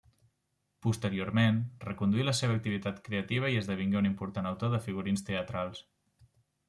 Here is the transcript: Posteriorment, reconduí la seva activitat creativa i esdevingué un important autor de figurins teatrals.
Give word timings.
Posteriorment, 0.85 1.59
reconduí 1.83 2.25
la 2.25 2.33
seva 2.39 2.55
activitat 2.59 3.03
creativa 3.09 3.53
i 3.57 3.59
esdevingué 3.63 4.01
un 4.01 4.09
important 4.13 4.51
autor 4.53 4.73
de 4.77 4.81
figurins 4.87 5.27
teatrals. 5.29 5.85